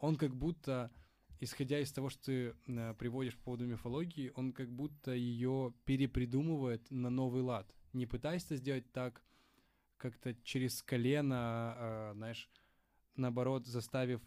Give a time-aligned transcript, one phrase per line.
[0.00, 0.90] он как будто,
[1.38, 6.90] исходя из того, что ты э, приводишь по поводу мифологии, он как будто ее перепридумывает
[6.90, 7.72] на новый лад.
[7.92, 9.22] Не пытаясь это сделать так,
[9.96, 12.50] как-то через колено, э, знаешь,
[13.14, 14.20] наоборот, заставив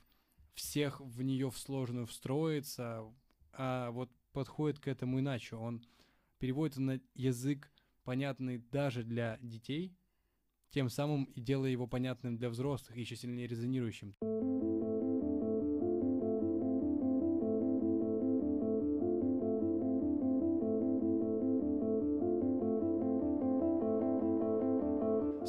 [0.54, 3.04] всех в нее в сложную встроиться,
[3.52, 5.56] а вот подходит к этому иначе.
[5.56, 5.84] Он
[6.38, 7.72] переводит на язык,
[8.04, 9.98] понятный даже для детей,
[10.70, 14.93] тем самым и делая его понятным для взрослых еще сильнее резонирующим.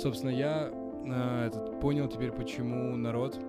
[0.04, 3.40] Собственно, я э, этот, понял теперь, почему народ,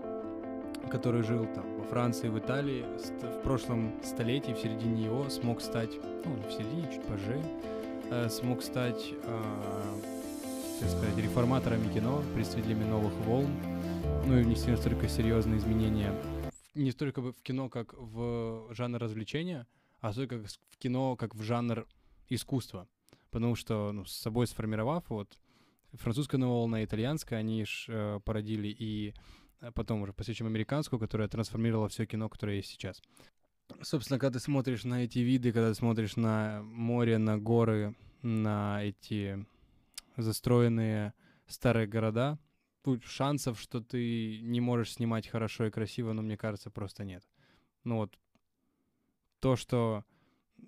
[0.89, 2.85] который жил там во Франции, в Италии,
[3.21, 5.89] в прошлом столетии, в середине его, смог стать,
[6.23, 7.43] ну, в середине, чуть позже,
[8.09, 9.43] э, смог стать, э,
[10.79, 13.49] так сказать, реформаторами кино, представителями новых волн,
[14.25, 16.13] ну и внести настолько серьезные изменения
[16.73, 19.67] не столько в кино, как в жанр развлечения,
[19.99, 21.85] а столько в кино, как в жанр
[22.29, 22.87] искусства.
[23.29, 25.37] Потому что, ну, с собой сформировав вот
[25.97, 29.13] французская новая волна, итальянская, они ж э, породили и
[29.61, 33.01] э, потом уже посвящим американскую, которая трансформировала все кино, которое есть сейчас.
[33.81, 38.83] Собственно, когда ты смотришь на эти виды, когда ты смотришь на море, на горы, на
[38.83, 39.45] эти
[40.17, 41.13] застроенные
[41.47, 42.39] старые города,
[43.03, 47.23] шансов, что ты не можешь снимать хорошо и красиво, ну, мне кажется, просто нет.
[47.83, 48.17] Ну вот
[49.39, 50.03] то, что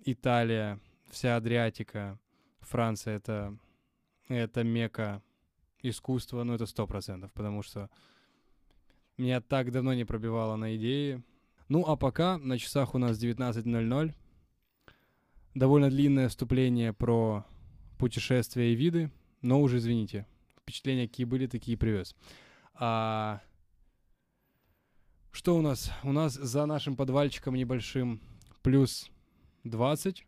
[0.04, 2.18] Италия, вся Адриатика,
[2.60, 3.56] Франция— это
[4.28, 5.22] это мека
[5.82, 7.90] искусства, ну это сто процентов, потому что
[9.16, 11.22] меня так давно не пробивало на идеи.
[11.68, 14.14] Ну а пока на часах у нас 19.00.
[15.54, 17.44] Довольно длинное вступление про
[17.98, 19.10] путешествия и виды,
[19.42, 20.26] но уже извините,
[20.60, 22.14] впечатления какие были, такие привез.
[22.74, 23.40] А
[25.32, 25.90] что у нас?
[26.04, 28.20] У нас за нашим подвальчиком небольшим
[28.62, 29.10] плюс
[29.64, 30.24] 20.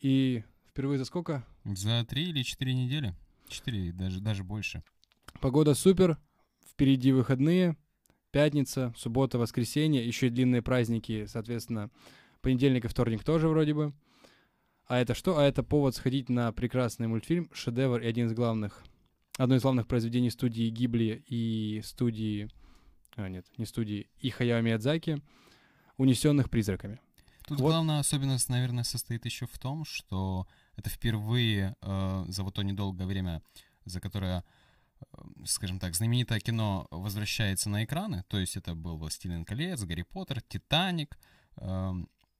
[0.00, 1.46] И впервые за сколько?
[1.76, 3.14] За три или четыре недели.
[3.48, 4.82] Четыре, даже, даже больше.
[5.40, 6.18] Погода супер,
[6.68, 7.76] впереди выходные,
[8.30, 11.90] пятница, суббота, воскресенье, еще и длинные праздники, соответственно,
[12.40, 13.92] понедельник и вторник тоже вроде бы.
[14.86, 15.38] А это что?
[15.38, 18.84] А это повод сходить на прекрасный мультфильм, шедевр и один из главных,
[19.36, 22.50] одно из главных произведений студии Гибли и студии,
[23.14, 25.22] а нет, не студии, и Хаяо Миядзаки,
[25.96, 27.00] «Унесенных призраками».
[27.46, 27.68] Тут вот.
[27.68, 30.46] главная особенность, наверное, состоит еще в том, что
[30.80, 33.42] это впервые э, за вот то недолгое время,
[33.84, 34.44] за которое,
[35.00, 35.04] э,
[35.44, 38.24] скажем так, знаменитое кино возвращается на экраны.
[38.28, 41.18] То есть это был «Властелин колец», «Гарри Поттер», «Титаник»,
[41.56, 41.92] э,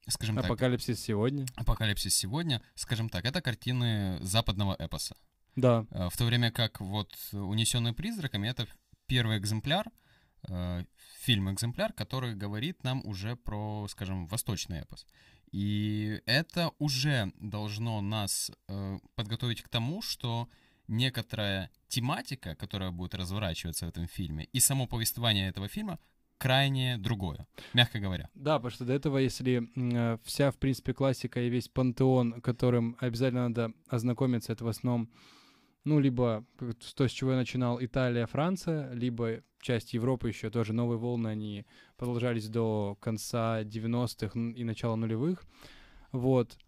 [0.08, 0.46] скажем так...
[0.46, 1.46] «Апокалипсис сегодня».
[1.54, 2.62] «Апокалипсис сегодня».
[2.74, 5.16] Скажем так, это картины западного эпоса.
[5.56, 5.86] Да.
[5.90, 8.66] Э, в то время как вот «Унесенные призраками»— это
[9.06, 9.86] первый экземпляр,
[10.48, 10.84] э,
[11.20, 15.06] фильм-экземпляр, который говорит нам уже про, скажем, восточный эпос.
[15.52, 20.48] И это уже должно нас э, подготовить к тому, что
[20.86, 25.98] некоторая тематика, которая будет разворачиваться в этом фильме, и само повествование этого фильма
[26.38, 28.28] крайне другое, мягко говоря.
[28.34, 32.96] Да, потому что до этого, если э, вся, в принципе, классика и весь пантеон, которым
[33.00, 35.10] обязательно надо ознакомиться, это в основном,
[35.84, 36.44] ну, либо
[36.94, 41.66] то, с чего я начинал, Италия, Франция, либо часть Европы еще тоже новые волны, они
[41.96, 45.44] продолжались до конца 90-х и начала нулевых,
[46.12, 46.58] вот,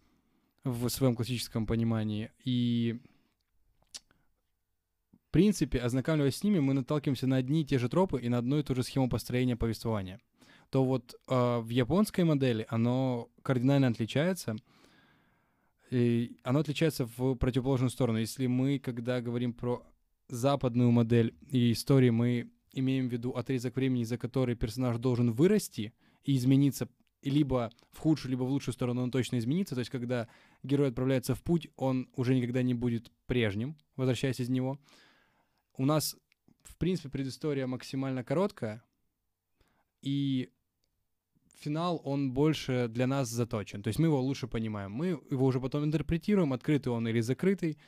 [0.64, 2.30] в своем классическом понимании.
[2.44, 3.00] И,
[5.28, 8.38] в принципе, ознакомливаясь с ними, мы наталкиваемся на одни и те же тропы и на
[8.38, 10.20] одну и ту же схему построения повествования.
[10.70, 14.56] То вот э, в японской модели оно кардинально отличается,
[15.92, 18.18] и оно отличается в противоположную сторону.
[18.18, 19.84] Если мы, когда говорим про
[20.28, 25.92] западную модель и истории, мы имеем в виду отрезок времени, за который персонаж должен вырасти
[26.24, 26.88] и измениться
[27.22, 29.74] либо в худшую, либо в лучшую сторону он точно изменится.
[29.74, 30.28] То есть, когда
[30.62, 34.78] герой отправляется в путь, он уже никогда не будет прежним, возвращаясь из него.
[35.76, 36.16] У нас,
[36.62, 38.82] в принципе, предыстория максимально короткая,
[40.00, 40.50] и
[41.56, 43.82] финал, он больше для нас заточен.
[43.82, 44.92] То есть мы его лучше понимаем.
[44.92, 47.78] Мы его уже потом интерпретируем, открытый он или закрытый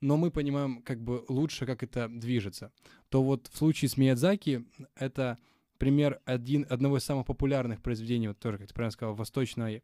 [0.00, 2.72] но мы понимаем как бы лучше, как это движется.
[3.08, 5.38] То вот в случае с Миядзаки это
[5.78, 9.82] пример один, одного из самых популярных произведений, вот тоже, как ты правильно сказал, восточной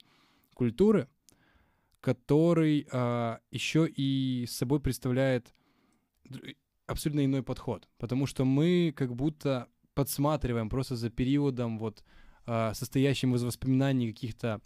[0.55, 1.09] культуры,
[2.01, 5.55] который а, еще и собой представляет
[6.87, 12.05] абсолютно иной подход, потому что мы как будто подсматриваем просто за периодом вот
[12.47, 14.61] состоящим из воспоминаний каких-то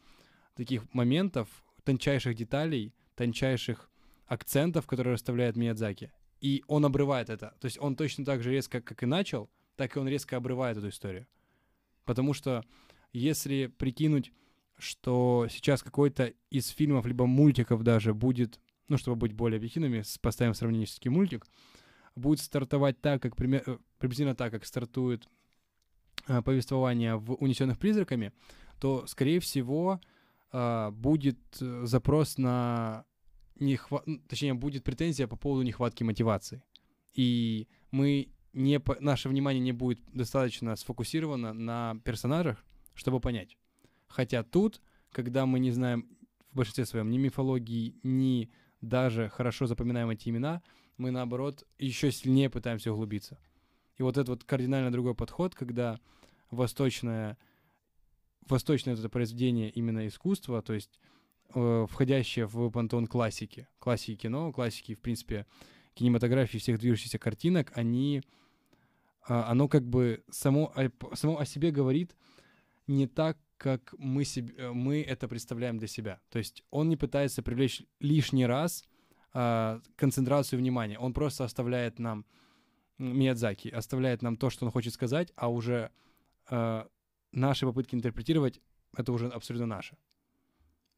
[0.54, 1.48] таких моментов,
[1.84, 3.90] тончайших деталей, тончайших
[4.26, 6.12] акцентов, которые расставляет Миядзаки.
[6.40, 7.54] И он обрывает это.
[7.60, 10.76] То есть он точно так же резко, как и начал, так и он резко обрывает
[10.76, 11.26] эту историю.
[12.04, 12.64] Потому что
[13.12, 14.32] если прикинуть,
[14.78, 20.54] что сейчас какой-то из фильмов, либо мультиков даже будет, ну, чтобы быть более объективными, поставим
[20.54, 21.46] сравненческий мультик,
[22.14, 25.28] будет стартовать так, как пример, э, приблизительно так, как стартует
[26.28, 28.32] э, повествование в «Унесенных призраками»,
[28.78, 30.00] то, скорее всего,
[30.52, 33.04] э, будет э, запрос на
[33.58, 34.04] нехва...
[34.28, 36.62] точнее, будет претензия по поводу нехватки мотивации.
[37.12, 42.64] И мы не наше внимание не будет достаточно сфокусировано на персонажах,
[42.94, 43.56] чтобы понять.
[44.06, 44.80] Хотя тут,
[45.12, 46.08] когда мы не знаем
[46.52, 48.50] в большинстве своем ни мифологии, ни
[48.80, 50.62] даже хорошо запоминаем эти имена,
[50.96, 53.38] мы наоборот еще сильнее пытаемся углубиться.
[53.98, 56.00] И вот этот вот кардинально другой подход, когда
[56.50, 57.36] восточное,
[58.48, 60.98] восточное это произведение именно искусства, то есть
[61.54, 65.46] э, входящее в пантеон классики, классики кино, классики, в принципе,
[65.94, 68.22] кинематографии всех движущихся картинок, они,
[69.28, 70.72] э, оно как бы само,
[71.14, 72.14] само о себе говорит
[72.86, 76.20] не так, как мы, себе, э, мы это представляем для себя.
[76.30, 78.84] То есть он не пытается привлечь лишний раз
[79.34, 80.98] э, концентрацию внимания.
[80.98, 82.24] Он просто оставляет нам,
[82.98, 85.90] Миядзаки, оставляет нам то, что он хочет сказать, а уже
[86.50, 86.84] э,
[87.32, 88.60] наши попытки интерпретировать,
[88.96, 89.96] это уже абсолютно наше.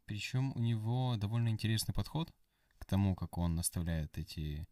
[0.06, 2.32] Причем у него довольно интересный подход
[2.79, 4.67] к тому, как он оставляет эти,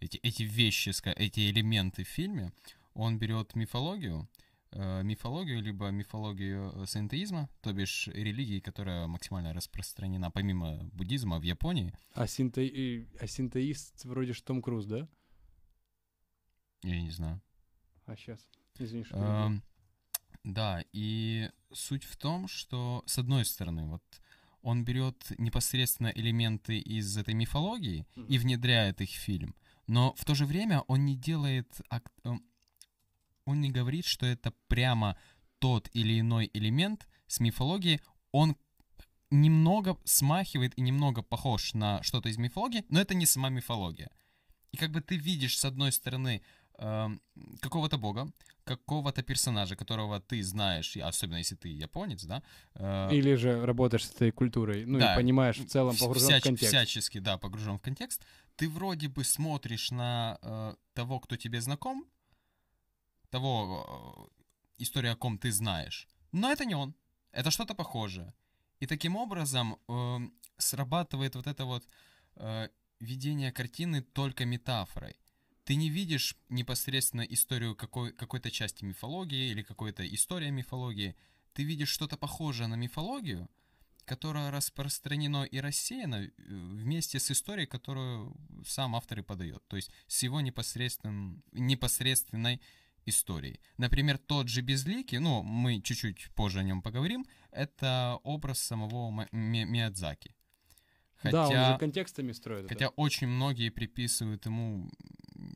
[0.00, 2.52] эти, эти вещи, эти элементы в фильме.
[2.94, 4.28] Он берет мифологию,
[4.72, 11.42] э, мифологию, либо мифологию э, синтеизма, то бишь религии, которая максимально распространена помимо буддизма в
[11.42, 11.94] Японии.
[12.14, 13.06] А, синте...
[13.18, 15.08] а синтеист вроде же Том Круз, да?
[16.82, 17.40] Я не знаю.
[18.06, 18.46] А сейчас,
[18.78, 19.60] извини, что э,
[20.44, 24.02] Да, и суть в том, что, с одной стороны, вот
[24.62, 28.26] он берет непосредственно элементы из этой мифологии mm-hmm.
[28.28, 29.54] и внедряет их в фильм,
[29.86, 31.80] но в то же время он не делает
[32.24, 32.44] эм,
[33.44, 35.16] он не говорит, что это прямо
[35.58, 38.00] тот или иной элемент с мифологии,
[38.30, 38.56] он
[39.30, 44.10] немного смахивает и немного похож на что-то из мифологии, но это не сама мифология.
[44.72, 46.42] И как бы ты видишь, с одной стороны,
[46.82, 47.08] э,
[47.60, 48.32] какого-то бога,
[48.64, 52.42] какого-то персонажа, которого ты знаешь, особенно если ты японец, да?
[52.74, 56.42] Э, Или же работаешь с этой культурой, ну да, и понимаешь в целом, погружен всяч,
[56.42, 56.74] в контекст.
[56.74, 58.26] Всячески, да, погружен в контекст.
[58.56, 62.04] Ты вроде бы смотришь на э, того, кто тебе знаком,
[63.30, 64.42] того, э,
[64.82, 66.08] история о ком ты знаешь.
[66.32, 66.94] Но это не он.
[67.32, 68.32] Это что-то похожее.
[68.80, 70.18] И таким образом э,
[70.58, 71.84] срабатывает вот это вот
[72.36, 72.68] э,
[73.00, 75.16] видение картины только метафорой.
[75.64, 81.14] Ты не видишь непосредственно историю какой, какой-то части мифологии или какой-то история мифологии.
[81.52, 83.48] Ты видишь что-то похожее на мифологию,
[84.04, 88.36] которое распространено и рассеяно э, вместе с историей, которую
[88.66, 89.62] сам автор и подает.
[89.68, 92.60] То есть с его непосредственным, непосредственной
[93.06, 93.60] историй.
[93.78, 100.34] Например, тот же Безликий, ну, мы чуть-чуть позже о нем поговорим, это образ самого Миядзаки.
[101.16, 102.68] Хотя, да, он же контекстами строит.
[102.68, 102.94] Хотя это.
[102.96, 104.90] очень многие приписывают ему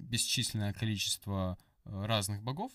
[0.07, 2.73] бесчисленное количество э, разных богов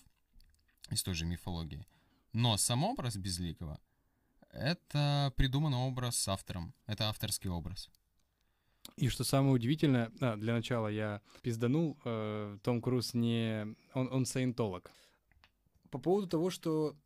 [0.90, 1.86] из той же мифологии.
[2.32, 3.80] Но сам образ Безликого—
[4.50, 6.74] это придуманный образ автором.
[6.86, 7.90] Это авторский образ.
[8.96, 13.74] И что самое удивительное, а, для начала я пизданул, э, Том Круз не...
[13.94, 14.90] Он, он саентолог.
[15.90, 16.96] По поводу того, что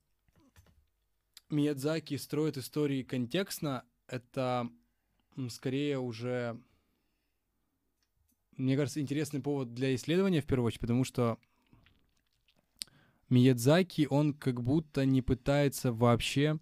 [1.50, 4.68] Миядзаки строит истории контекстно, это
[5.48, 6.60] скорее уже,
[8.56, 11.38] мне кажется, интересный повод для исследования в первую очередь, потому что
[13.28, 16.58] Миядзаки, он как будто не пытается вообще...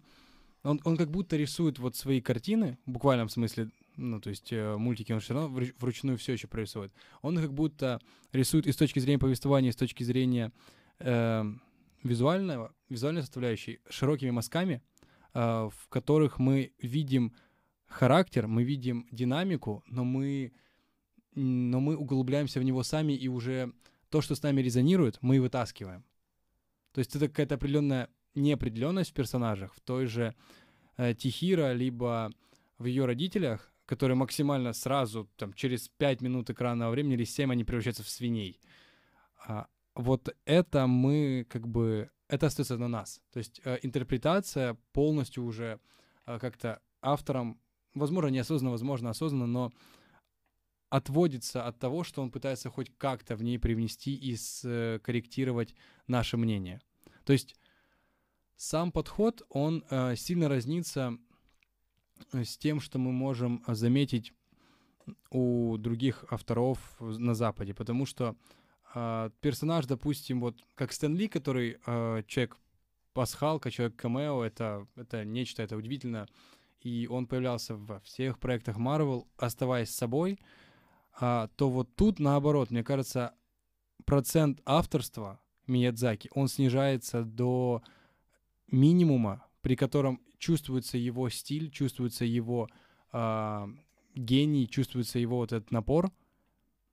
[0.63, 4.75] Он, он как будто рисует вот свои картины, в буквальном смысле, ну, то есть э,
[4.77, 6.91] мультики он все равно вручную все еще прорисовывает.
[7.21, 10.51] Он как будто рисует и с точки зрения повествования, и с точки зрения
[10.99, 11.43] э,
[12.03, 14.81] визуального, визуальной составляющей широкими мазками,
[15.33, 17.33] э, в которых мы видим
[17.87, 20.51] характер, мы видим динамику, но мы,
[21.35, 23.71] но мы углубляемся в него сами, и уже
[24.09, 26.03] то, что с нами резонирует, мы вытаскиваем.
[26.91, 30.35] То есть это какая-то определенная неопределенность в персонажах, в той же
[30.97, 32.31] э, Тихира, либо
[32.77, 37.63] в ее родителях, которые максимально сразу, там, через 5 минут экранного времени или 7 они
[37.63, 38.59] превращаются в свиней.
[39.47, 42.09] А, вот это мы как бы...
[42.27, 43.21] Это остается на нас.
[43.31, 45.79] То есть э, интерпретация полностью уже
[46.25, 47.59] э, как-то автором,
[47.93, 49.73] возможно, неосознанно, возможно, осознанно, но
[50.95, 55.75] отводится от того, что он пытается хоть как-то в ней привнести и скорректировать
[56.07, 56.79] наше мнение.
[57.25, 57.55] То есть
[58.55, 61.17] сам подход, он э, сильно разнится
[62.31, 64.31] с тем, что мы можем заметить
[65.31, 68.37] у других авторов на Западе, потому что
[68.93, 72.57] э, персонаж, допустим, вот как Стэн Ли, который э, человек
[73.13, 76.27] пасхалка, человек камео, это, это нечто, это удивительно.
[76.79, 80.39] И он появлялся во всех проектах Marvel, оставаясь собой,
[81.19, 83.33] а, то вот тут, наоборот, мне кажется,
[84.05, 87.81] процент авторства Миядзаки, он снижается до
[88.67, 92.69] минимума, при котором чувствуется его стиль, чувствуется его
[93.13, 93.67] э,
[94.13, 96.11] гений, чувствуется его вот этот напор,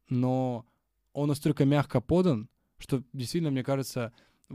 [0.08, 0.66] но
[1.12, 2.48] он настолько мягко подан,
[2.78, 4.12] что действительно, мне кажется,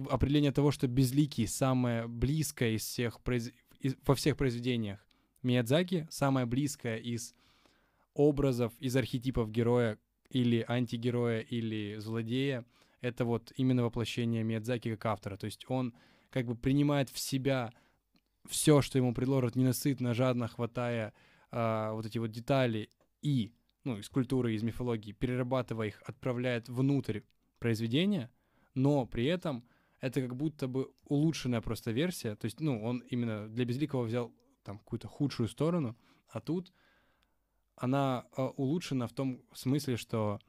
[0.09, 3.51] определение того, что безликий самое близкое из всех произ...
[3.79, 3.95] из...
[4.05, 5.05] во всех произведениях
[5.43, 7.35] Миядзаки, самое близкое из
[8.17, 9.97] образов, из архетипов героя
[10.29, 12.65] или антигероя или злодея,
[13.01, 15.37] это вот именно воплощение Миядзаки как автора.
[15.37, 15.93] То есть он
[16.29, 17.71] как бы принимает в себя
[18.47, 21.13] все, что ему предложат, ненасытно, жадно хватая
[21.51, 22.89] а, вот эти вот детали
[23.21, 27.21] и, ну, из культуры, из мифологии, перерабатывая их, отправляет внутрь
[27.59, 28.31] произведения,
[28.73, 29.63] но при этом
[30.01, 32.35] это как будто бы улучшенная просто версия.
[32.35, 34.31] То есть, ну, он именно для Безликого взял
[34.63, 35.97] там какую-то худшую сторону,
[36.29, 36.73] а тут
[37.77, 40.39] она э, улучшена в том смысле, что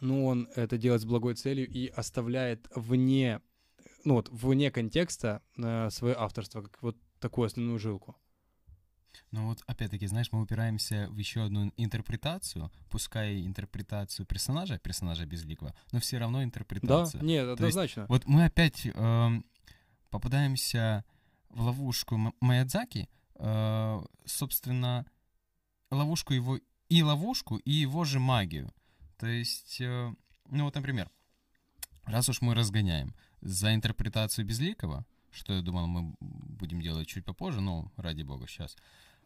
[0.00, 3.40] ну, он это делает с благой целью и оставляет вне,
[4.04, 8.16] ну вот, вне контекста э, свое авторство, как вот такую основную жилку.
[9.30, 15.74] Ну вот, опять-таки, знаешь, мы упираемся в еще одну интерпретацию, пускай интерпретацию персонажа, персонажа Безликого,
[15.92, 17.20] но все равно интерпретация.
[17.20, 18.00] Да, нет, однозначно.
[18.00, 19.28] Есть, вот мы опять э,
[20.10, 21.04] попадаемся
[21.48, 25.06] в ловушку Маядзаки, э, собственно,
[25.90, 28.72] ловушку его, и ловушку, и его же магию.
[29.18, 30.14] То есть, э,
[30.50, 31.10] ну вот, например,
[32.04, 37.60] раз уж мы разгоняем за интерпретацию Безликого, что я думал, мы будем делать чуть попозже,
[37.60, 38.76] но ради бога, сейчас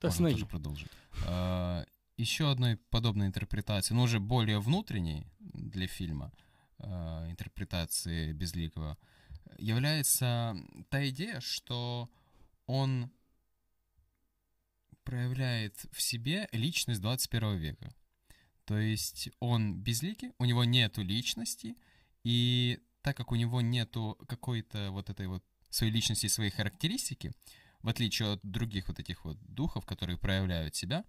[0.00, 0.90] да, можно тоже продолжить.
[1.26, 1.85] А,
[2.17, 6.33] еще одной подобной интерпретации, но уже более внутренней для фильма,
[6.79, 8.99] а, интерпретации Безликого,
[9.59, 10.57] является
[10.88, 12.09] та идея, что
[12.67, 13.11] он
[15.04, 17.95] проявляет в себе личность 21 века.
[18.64, 21.76] То есть он безликий, у него нету личности,
[22.23, 27.33] и так как у него нету какой-то вот этой вот своей личности, своей характеристики,
[27.83, 31.04] в отличие от других вот этих вот духов, которые проявляют себя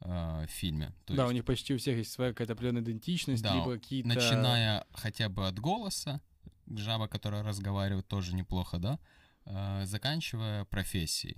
[0.00, 0.94] э, в фильме.
[1.04, 3.74] То да, есть, у них почти у всех есть своя какая-то определенная идентичность, да, либо
[3.74, 4.08] какие-то...
[4.08, 6.20] начиная хотя бы от голоса,
[6.66, 8.98] жаба, которая разговаривает, тоже неплохо, да,
[9.44, 11.36] э, заканчивая профессией.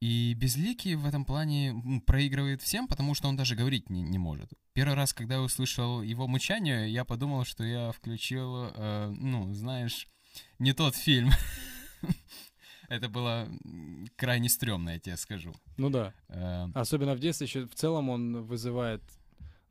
[0.00, 4.50] И Безликий в этом плане проигрывает всем, потому что он даже говорить не, не может.
[4.72, 10.08] Первый раз, когда я услышал его мычание, я подумал, что я включил, э, ну, знаешь,
[10.58, 11.30] не тот фильм.
[12.88, 13.46] Это было
[14.16, 15.52] крайне стрёмно, я тебе скажу.
[15.76, 16.14] Ну да.
[16.28, 19.02] Э, Особенно в детстве еще в целом он вызывает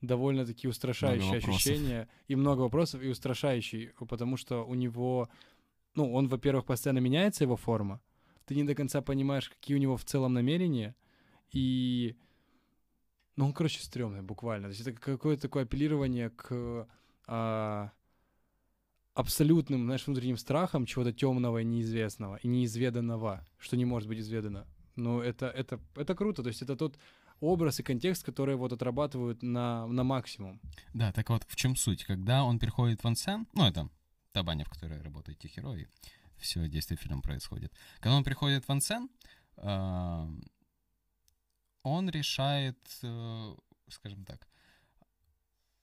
[0.02, 5.28] довольно-таки устрашающие ощущения и много вопросов, и устрашающий, потому что у него,
[5.96, 8.00] ну, он, во-первых, постоянно меняется его форма,
[8.50, 10.96] ты не до конца понимаешь, какие у него в целом намерения,
[11.51, 12.15] и...
[13.36, 14.70] Ну, он, короче, стрёмный, буквально.
[14.70, 16.88] То есть это какое-то такое апеллирование к
[17.27, 17.91] а,
[19.13, 24.65] абсолютным, знаешь, внутренним страхом чего-то темного и неизвестного, и неизведанного, что не может быть изведано.
[24.96, 26.98] Но это, это, это круто, то есть это тот
[27.41, 30.60] образ и контекст, который вот отрабатывают на, на максимум.
[30.96, 32.03] Да, так вот, в чем суть?
[32.03, 33.89] Когда он приходит в ансен, ну, это
[34.32, 35.88] та баня, в которой работает Тихерой,
[36.39, 37.74] все действие фильма происходит.
[38.00, 39.10] Когда он приходит в ансен,
[39.58, 40.27] э,
[41.84, 43.55] он решает, э,
[43.88, 44.48] скажем так,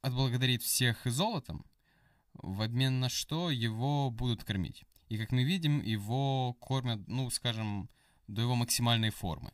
[0.02, 1.64] отблагодарить всех золотом,
[2.34, 4.84] в обмен на что его будут кормить.
[5.08, 7.88] И как мы видим, его кормят, ну, скажем,
[8.26, 9.52] до его максимальной формы.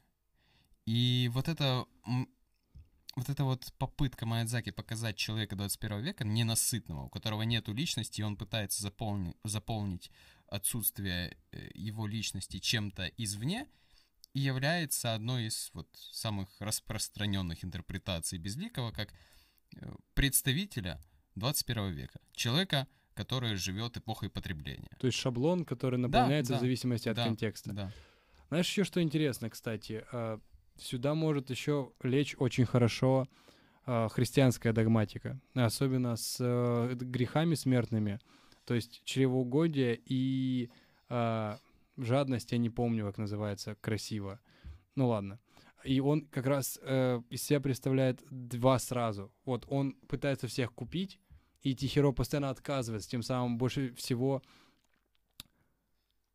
[0.86, 1.86] И вот это
[3.14, 8.24] вот эта вот попытка Маядзаки показать человека 21 века ненасытного, у которого нету личности, и
[8.24, 10.10] он пытается заполнить, заполнить
[10.52, 13.66] отсутствие э, его личности чем-то извне,
[14.34, 19.12] и является одной из вот самых распространенных интерпретаций Безликого как
[19.76, 21.00] э, представителя
[21.36, 22.20] 21 века.
[22.32, 24.90] Человека, который живет эпохой потребления.
[25.00, 27.72] То есть шаблон, который наполняется да, да, в зависимости от да, контекста.
[27.72, 27.92] Да.
[28.48, 30.38] Знаешь, еще что интересно, кстати, а,
[30.76, 33.26] сюда может еще лечь очень хорошо
[33.84, 38.20] христианская догматика, особенно с э, грехами смертными,
[38.64, 40.70] то есть чревоугодие и
[41.98, 44.40] жадность, я не помню, как называется красиво.
[44.94, 45.38] Ну ладно.
[45.84, 49.32] И он как раз э, из себя представляет два сразу.
[49.44, 51.18] Вот он пытается всех купить,
[51.62, 54.42] и Тихиро постоянно отказывается, тем самым больше всего,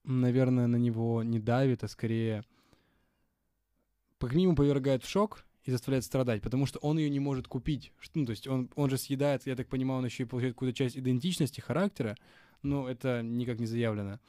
[0.03, 2.43] наверное, на него не давит, а скорее
[4.19, 7.91] по нему повергает в шок и заставляет страдать, потому что он ее не может купить.
[8.13, 10.75] Ну, то есть он, он же съедает, я так понимаю, он еще и получает какую-то
[10.75, 12.15] часть идентичности, характера,
[12.63, 14.19] но это никак не заявлено.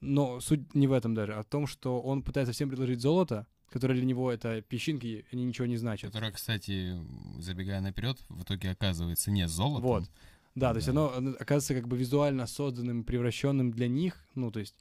[0.00, 3.46] Но суть не в этом даже, а в том, что он пытается всем предложить золото,
[3.68, 6.10] которое для него это песчинки, они ничего не значат.
[6.10, 6.96] Которое, кстати,
[7.38, 9.82] забегая наперед, в итоге оказывается не золотом.
[9.82, 10.10] Вот.
[10.54, 14.60] Да, то есть оно, оно оказывается как бы визуально созданным, превращенным для них, ну, то
[14.60, 14.74] есть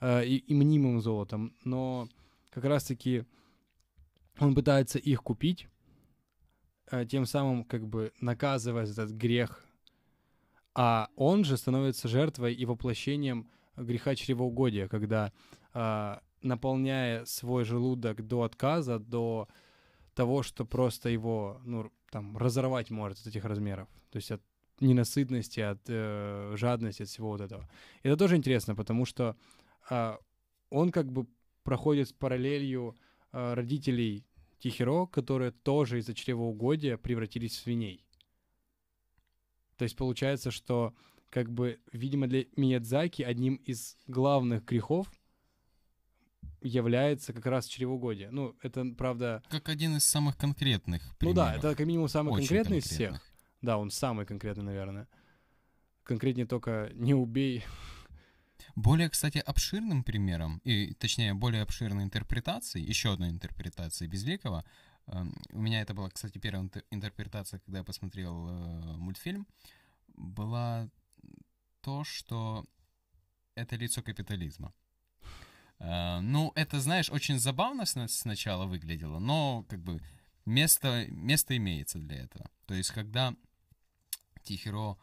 [0.00, 2.10] э, и, и мнимым золотом, но
[2.50, 3.24] как раз-таки
[4.38, 5.68] он пытается их купить,
[6.90, 9.64] э, тем самым как бы наказывая этот грех,
[10.74, 15.32] а он же становится жертвой и воплощением греха чревоугодия, когда
[15.74, 19.48] э, наполняя свой желудок до отказа, до
[20.14, 23.88] того, что просто его, ну, там, разорвать может от этих размеров.
[24.10, 24.42] То есть от
[24.80, 27.68] ненасытности, от э, жадности, от всего вот этого.
[28.02, 29.36] Это тоже интересно, потому что
[29.90, 30.16] э,
[30.70, 31.26] он как бы
[31.62, 32.96] проходит с параллелью
[33.36, 34.24] родителей
[34.58, 38.06] Тихиро, которые тоже из-за чревоугодия превратились в свиней.
[39.76, 40.94] То есть получается, что
[41.28, 45.10] как бы, видимо, для Миядзаки одним из главных грехов
[46.62, 48.30] является как раз чревоугодие.
[48.30, 49.42] Ну, это, правда...
[49.50, 51.36] Как один из самых конкретных примеров.
[51.36, 53.20] Ну да, это как минимум самый Очень конкретный из всех.
[53.60, 55.08] Да, он самый конкретный, наверное.
[56.04, 57.64] Конкретнее только не убей.
[58.76, 64.66] Более, кстати, обширным примером, и точнее, более обширной интерпретацией, еще одной интерпретацией Безликого,
[65.06, 69.46] э, у меня это была, кстати, первая интерпретация, когда я посмотрел э, мультфильм,
[70.08, 70.90] была
[71.80, 72.66] то, что
[73.54, 74.74] это лицо капитализма.
[75.78, 80.02] Э, ну, это, знаешь, очень забавно сначала выглядело, но как бы
[80.44, 82.50] место, место имеется для этого.
[82.66, 83.34] То есть, когда
[84.42, 84.98] Тихиро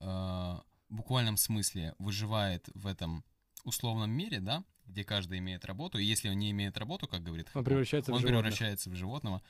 [0.00, 0.58] э,
[0.88, 3.24] буквальном смысле выживает в этом
[3.64, 7.48] условном мире, да, где каждый имеет работу, и если он не имеет работу, как говорит
[7.54, 9.42] он превращается, он в, превращается в животного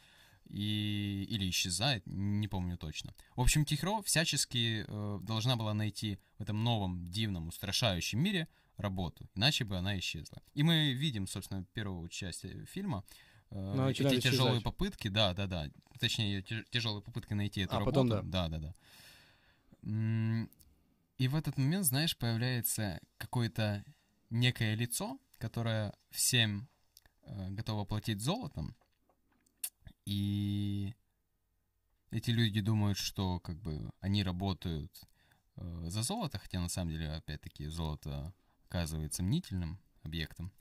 [0.49, 3.15] и или исчезает, не помню точно.
[3.37, 9.29] В общем, Тихро всячески э, должна была найти в этом новом, дивном, устрашающем мире работу,
[9.35, 10.43] иначе бы она исчезла.
[10.55, 13.05] И мы видим, собственно, первую часть фильма,
[13.51, 15.69] э, эти тяжелые попытки, да, да, да,
[16.01, 18.03] точнее, тяжелые попытки найти эту а, работу.
[18.03, 18.49] Потом, да.
[18.49, 18.75] да, да, да.
[21.19, 23.85] И в этот момент, знаешь, появляется какое-то
[24.31, 26.69] некое лицо, которое всем
[27.23, 28.77] э, готово платить золотом,
[30.07, 30.95] и
[32.11, 34.93] эти люди думают, что как бы они работают
[35.57, 38.33] э, за золото, хотя на самом деле, опять-таки, золото
[38.69, 40.53] оказывается мнительным объектом.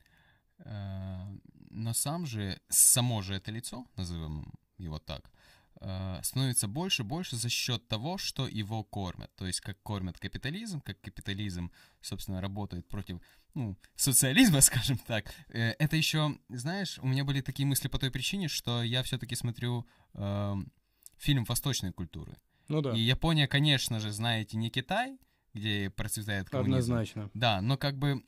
[0.58, 1.38] Э,
[1.70, 5.57] но сам же, само же это лицо, назовем его так, Э,
[6.24, 9.32] становится больше и больше за счет того, что его кормят.
[9.36, 13.20] То есть, как кормят капитализм, как капитализм, собственно, работает против
[13.58, 15.34] ну, социализма, скажем так.
[15.50, 19.36] Э, это еще, знаешь, у меня были такие мысли по той причине, что я все-таки
[19.36, 20.56] смотрю э,
[21.18, 22.38] фильм восточной культуры.
[22.68, 22.94] Ну да.
[22.94, 25.18] И Япония, конечно же, знаете, не Китай,
[25.54, 26.94] где процветает коммунизм.
[26.94, 27.32] Однозначно.
[27.34, 28.24] Да, но как бы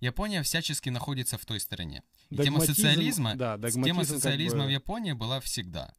[0.00, 2.02] Япония всячески находится в той стороне.
[2.30, 4.70] И тема социализма, да, тема социализма как бы...
[4.70, 5.94] в Японии была всегда.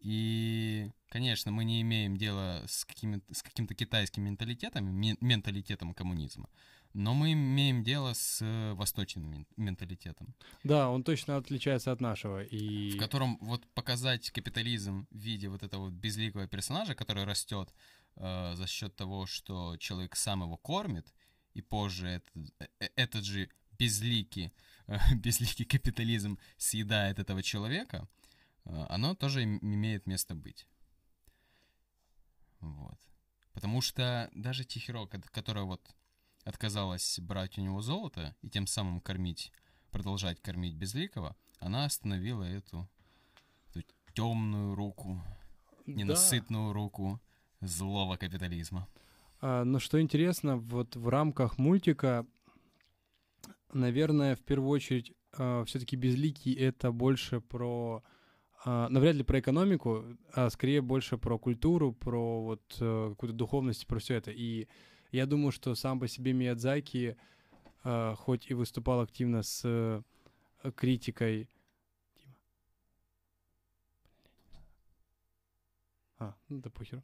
[0.00, 4.86] И, конечно, мы не имеем дела с, какими, с каким-то китайским менталитетом,
[5.20, 6.48] менталитетом коммунизма,
[6.94, 8.40] но мы имеем дело с
[8.74, 10.34] восточным менталитетом.
[10.64, 12.42] Да, он точно отличается от нашего.
[12.42, 12.92] И...
[12.92, 17.72] В котором вот показать капитализм в виде вот этого вот безликого персонажа, который растет
[18.16, 21.12] э, за счет того, что человек сам его кормит,
[21.52, 24.50] и позже этот, э, э, этот же безликий,
[24.86, 28.19] э, безликий капитализм съедает этого человека— Э,
[28.64, 30.66] оно тоже имеет место быть.
[32.60, 32.98] Вот.
[33.52, 35.94] Потому что даже Тихиро, которая вот
[36.44, 39.52] отказалась брать у него золото и тем самым кормить,
[39.90, 42.88] продолжать кормить Безликого, она остановила эту,
[43.70, 43.82] эту
[44.14, 45.22] темную руку,
[45.86, 46.74] ненасытную да.
[46.74, 47.20] руку
[47.60, 48.88] злого капитализма.
[49.40, 52.26] А, но что интересно, вот в рамках мультика,
[53.72, 58.02] наверное, в первую очередь, а, все-таки Безликий это больше про
[58.62, 63.86] а, навряд ли про экономику, а скорее больше про культуру, про вот э, какую-то духовность,
[63.86, 64.30] про все это.
[64.32, 64.68] И
[65.12, 67.16] я думаю, что сам по себе Миядзаки,
[67.84, 70.02] э, хоть и выступал активно с э,
[70.74, 71.48] критикой...
[76.18, 77.02] А, ну да похер.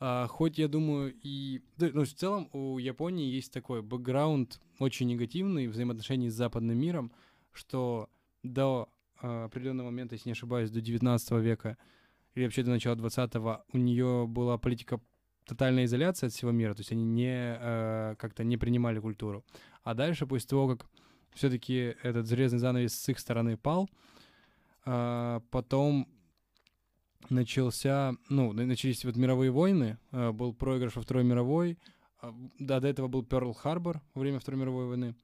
[0.00, 1.62] А, хоть я думаю и...
[1.78, 7.12] Ну, в целом у Японии есть такой бэкграунд очень негативный взаимоотношений с западным миром,
[7.52, 8.10] что
[8.42, 11.76] до а, определенного момента, если не ошибаюсь, до 19 века
[12.34, 15.00] или вообще до начала 20-го, у нее была политика
[15.48, 19.44] тотальная изоляция от всего мира, то есть они не э, как-то не принимали культуру.
[19.82, 20.86] А дальше, после того, как
[21.32, 23.88] все-таки этот железный занавес с их стороны пал,
[24.84, 26.06] э, потом
[27.30, 31.78] начался, ну, начались вот мировые войны, э, был проигрыш во Второй мировой,
[32.22, 35.14] э, да, до этого был Перл-Харбор во время Второй мировой войны,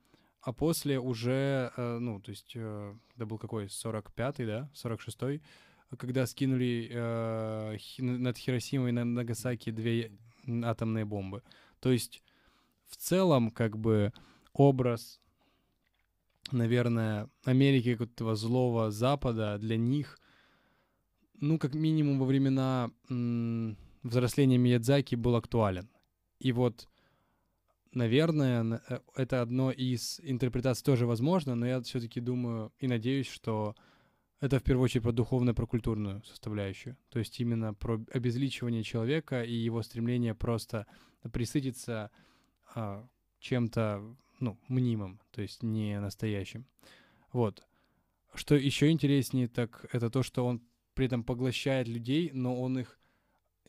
[0.44, 5.40] а после уже, э, ну, то есть, э, это был какой, 45-й, да, 46-й,
[5.96, 10.12] когда скинули э, над Хиросимой и над Нагасаки две
[10.46, 11.42] атомные бомбы.
[11.80, 12.22] То есть,
[12.86, 14.12] в целом, как бы,
[14.52, 15.18] образ,
[16.52, 20.20] наверное, Америки, как этого злого Запада для них,
[21.40, 25.88] ну, как минимум во времена м- взросления Миядзаки был актуален.
[26.38, 26.86] И вот
[27.94, 33.74] наверное, э, это одно из интерпретаций тоже возможно, но я все-таки думаю и надеюсь, что
[34.40, 36.96] это в первую очередь про духовную, про культурную составляющую.
[37.08, 40.86] То есть именно про обезличивание человека и его стремление просто
[41.32, 42.10] присытиться
[42.74, 43.08] а,
[43.40, 44.02] чем-то,
[44.40, 46.66] ну, мнимым, то есть не настоящим.
[47.32, 47.62] Вот.
[48.34, 50.60] Что еще интереснее, так это то, что он
[50.94, 52.98] при этом поглощает людей, но он их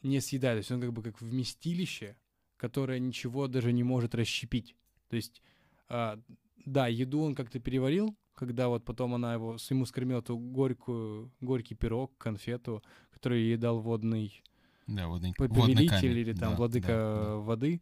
[0.01, 0.57] не съедает.
[0.57, 2.17] То есть он как бы как вместилище,
[2.57, 4.75] которая ничего даже не может расщепить.
[5.09, 5.41] То есть,
[5.87, 6.19] а,
[6.65, 11.75] да, еду он как-то переварил, когда вот потом она его, ему скормила эту горькую, горький
[11.75, 14.43] пирог, конфету, который ей дал водный,
[14.87, 17.81] да, водный повелитель или там да, владыка да, воды,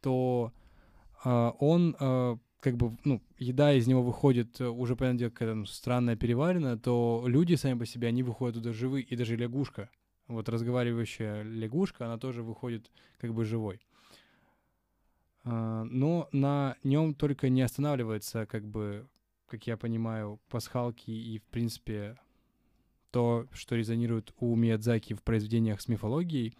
[0.00, 0.52] то
[1.22, 6.16] а, он а, как бы, ну, еда из него выходит уже, понятное дело, какая-то странная
[6.16, 9.90] переваренная, то люди сами по себе, они выходят туда живые, и даже лягушка,
[10.28, 13.80] вот разговаривающая лягушка, она тоже выходит как бы живой.
[15.44, 19.08] А, но на нем только не останавливается, как бы,
[19.46, 22.18] как я понимаю, пасхалки и, в принципе,
[23.10, 26.54] то, что резонирует у Миядзаки в произведениях с мифологией.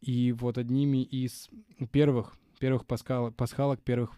[0.00, 1.48] И вот одними из
[1.92, 4.12] первых, первых пасхал, пасхалок, первых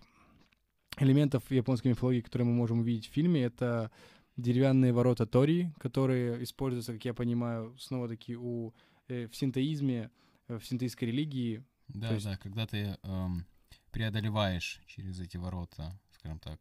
[0.99, 3.91] элементов японской мифологии, которые мы можем увидеть в фильме, это
[4.37, 8.73] деревянные ворота Тори, которые используются, как я понимаю, снова-таки у,
[9.09, 10.11] э, в синтоизме,
[10.49, 12.25] э, в синтоистской религии да, есть...
[12.25, 13.47] да, когда ты эм,
[13.91, 16.61] преодолеваешь через эти ворота, скажем так,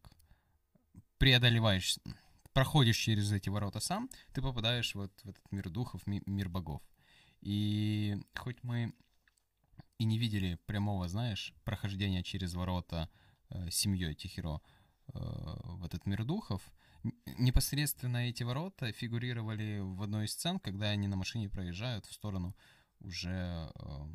[1.18, 1.98] преодолеваешь,
[2.52, 6.82] проходишь через эти ворота сам, ты попадаешь вот в этот мир духов, ми- мир богов.
[7.40, 8.94] И хоть мы
[9.98, 13.08] и не видели прямого, знаешь, прохождения через ворота
[13.50, 14.60] э, семьей Тихиро
[15.08, 16.62] э, в этот мир духов,
[17.38, 22.56] непосредственно эти ворота фигурировали в одной из сцен, когда они на машине проезжают в сторону
[23.00, 24.06] уже э,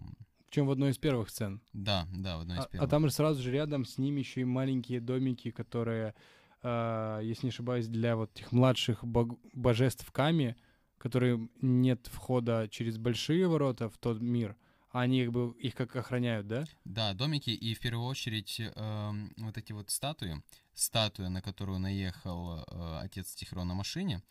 [0.49, 1.61] причем в одной из первых сцен.
[1.73, 2.87] Да, да, в одной из а, первых.
[2.87, 6.15] А там же сразу же рядом с ними еще и маленькие домики, которые,
[6.63, 10.55] э, если не ошибаюсь, для вот этих младших бог- божеств Ками,
[10.97, 14.55] которые нет входа через большие ворота в тот мир,
[14.91, 16.65] а они бы их как охраняют, да?
[16.83, 20.41] Да, домики и в первую очередь э, вот эти вот статуи,
[20.73, 24.23] статуя, на которую наехал э, отец Тихиро на машине,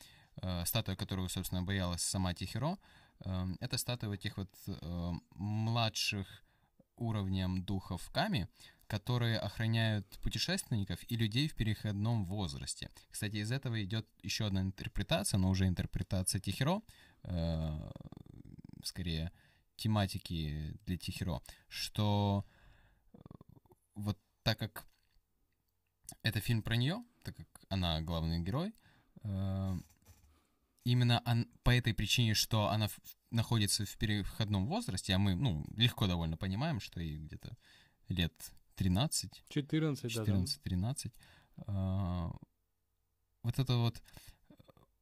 [0.42, 2.78] э, статуя, которую, собственно, боялась сама Тихиро, Эм,
[3.20, 6.44] это статуя этих вот э, младших
[6.96, 8.48] уровнем духов Ками,
[8.86, 12.90] которые охраняют путешественников и людей в переходном возрасте.
[13.10, 16.80] Кстати, из этого идет еще одна интерпретация, но уже интерпретация Тихиро,
[17.24, 17.90] э,
[18.84, 19.32] скорее
[19.76, 22.44] тематики для Тихиро, что
[23.12, 23.18] э,
[23.94, 24.86] вот так как
[26.22, 28.74] это фильм про нее, так как она главный герой,
[29.22, 29.78] э,
[30.84, 32.98] именно он, по этой причине, что она в,
[33.30, 37.56] находится в переходном возрасте, а мы, ну, легко довольно понимаем, что ей где-то
[38.08, 39.44] лет 13.
[39.48, 40.62] 14, 14 да.
[40.62, 41.12] 13.
[41.66, 42.30] А,
[43.42, 44.02] вот это вот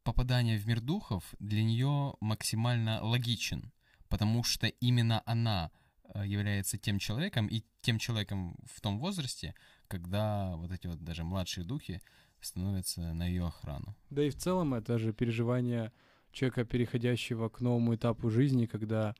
[0.02, 3.72] попадание в мир духов для нее максимально логичен,
[4.08, 5.70] потому что именно она
[6.04, 9.54] а, является тем человеком и тем человеком в том возрасте,
[9.88, 12.00] когда вот эти вот даже младшие духи
[12.40, 13.96] становится на ее охрану.
[14.10, 15.92] Да и в целом это же переживание
[16.32, 19.14] человека, переходящего к новому этапу жизни, когда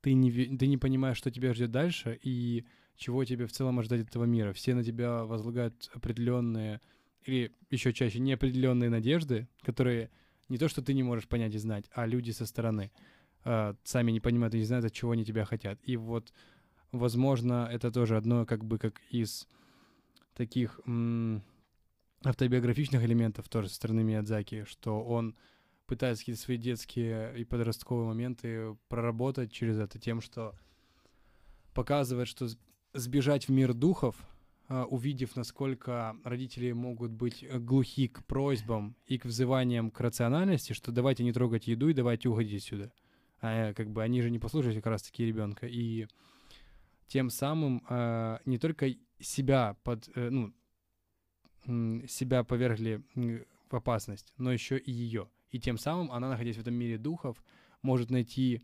[0.00, 2.64] ты не, ты не понимаешь, что тебя ждет дальше и
[2.96, 4.52] чего тебе в целом ожидать этого мира.
[4.52, 6.80] Все на тебя возлагают определенные
[7.24, 10.10] или еще чаще неопределенные надежды, которые
[10.48, 12.90] не то, что ты не можешь понять и знать, а люди со стороны
[13.44, 15.78] э, сами не понимают и не знают, от чего они тебя хотят.
[15.84, 16.32] И вот,
[16.92, 19.46] возможно, это тоже одно как бы как из
[20.34, 21.42] таких м-
[22.24, 25.36] автобиографичных элементов тоже со стороны Миядзаки, что он
[25.86, 30.54] пытается какие-то свои детские и подростковые моменты проработать через это тем, что
[31.74, 32.48] показывает, что
[32.92, 34.16] сбежать в мир духов,
[34.68, 40.92] а, увидев, насколько родители могут быть глухи к просьбам и к взываниям к рациональности, что
[40.92, 42.92] давайте не трогать еду и давайте уходить сюда.
[43.40, 45.66] А, как бы они же не послушали как раз-таки ребенка.
[45.66, 46.06] И
[47.08, 50.54] тем самым а, не только себя под, э, ну,
[51.64, 53.02] себя повергли
[53.70, 55.28] в опасность, но еще и ее.
[55.50, 57.42] И тем самым она, находясь в этом мире духов,
[57.82, 58.60] может найти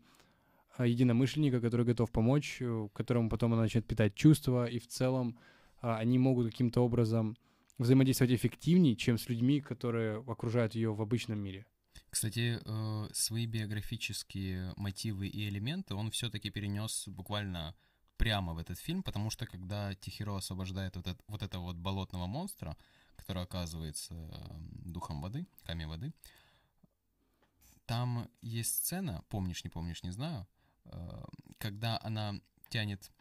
[0.77, 5.37] а, единомышленника, который готов помочь, э, которому потом она начнет питать чувства, и в целом
[5.81, 7.35] а, они могут каким-то образом
[7.77, 11.65] взаимодействовать эффективнее, чем с людьми, которые окружают ее в обычном мире.
[12.09, 17.75] Кстати, э, свои биографические мотивы и элементы он все-таки перенес буквально
[18.17, 22.27] прямо в этот фильм, потому что когда Тихиро освобождает вот, это, вот этого вот болотного
[22.27, 22.75] монстра,
[23.15, 24.13] который оказывается
[24.85, 26.13] духом воды, камень воды,
[27.85, 30.45] там есть сцена, помнишь, не помнишь, не знаю,
[30.85, 31.23] э,
[31.57, 32.35] когда она
[32.69, 33.11] тянет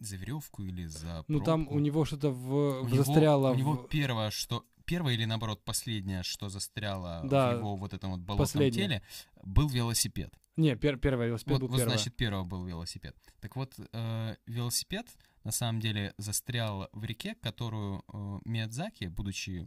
[0.00, 3.54] за веревку или за Ну там у него что-то в, у застряло.
[3.54, 7.94] Него, у него первое, что первое или наоборот последнее, что застряло Да, в его вот
[7.94, 8.88] этом вот болотном последнее.
[8.88, 9.02] теле,
[9.42, 10.38] был велосипед.
[10.56, 11.92] Не, пер, первый велосипед Вот, был вот первый.
[11.92, 13.16] значит, первого был велосипед.
[13.40, 15.06] Так вот, э, велосипед
[15.44, 19.66] на самом деле застрял в реке, которую э, Миядзаки, будучи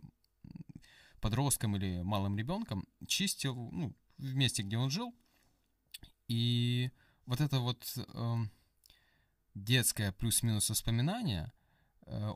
[1.22, 5.16] подростком или малым ребенком, чистил ну, в месте, где он жил.
[6.28, 6.92] И
[7.26, 8.36] вот это вот э,
[9.56, 11.52] детское плюс-минус воспоминание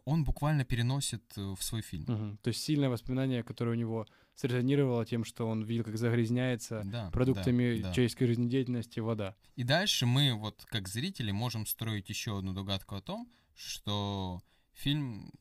[0.06, 2.06] он буквально переносит э, в свой фильм.
[2.08, 2.38] Мгм.
[2.42, 7.12] То есть сильное воспоминание, которое у него срезонировало тем, что он видел, как загрязняется Да,
[7.12, 7.94] продуктами да, да.
[7.94, 9.36] человеческой жизнедеятельности вода.
[9.56, 14.42] И дальше мы, вот как зрители, можем строить еще одну догадку о том, что
[14.74, 15.32] фильм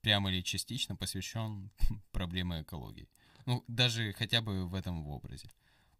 [0.00, 1.70] прямо или частично посвящен
[2.12, 3.08] проблеме экологии.
[3.46, 5.48] Ну, даже хотя бы в этом в образе.